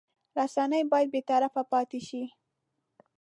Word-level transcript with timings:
رسنۍ 0.37 0.81
باید 0.91 1.07
بېطرفه 1.13 1.61
پاتې 1.71 1.99
شي. 2.07 2.23